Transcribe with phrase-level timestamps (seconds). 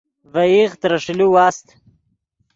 [0.33, 1.67] ڤے ایغ ترے ݰیلے واست